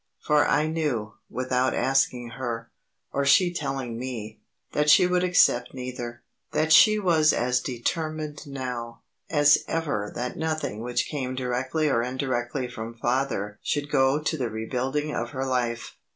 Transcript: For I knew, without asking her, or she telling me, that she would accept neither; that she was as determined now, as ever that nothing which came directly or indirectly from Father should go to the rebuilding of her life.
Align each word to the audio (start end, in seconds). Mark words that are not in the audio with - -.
For 0.19 0.47
I 0.47 0.65
knew, 0.65 1.13
without 1.29 1.75
asking 1.75 2.29
her, 2.29 2.71
or 3.13 3.23
she 3.23 3.53
telling 3.53 3.99
me, 3.99 4.41
that 4.71 4.89
she 4.89 5.05
would 5.05 5.23
accept 5.23 5.75
neither; 5.75 6.23
that 6.53 6.73
she 6.73 6.97
was 6.97 7.31
as 7.33 7.59
determined 7.59 8.47
now, 8.47 9.03
as 9.29 9.59
ever 9.67 10.11
that 10.15 10.37
nothing 10.37 10.79
which 10.79 11.05
came 11.07 11.35
directly 11.35 11.87
or 11.87 12.01
indirectly 12.01 12.67
from 12.67 12.95
Father 12.95 13.59
should 13.61 13.91
go 13.91 14.19
to 14.19 14.37
the 14.37 14.49
rebuilding 14.49 15.13
of 15.13 15.29
her 15.33 15.45
life. 15.45 15.95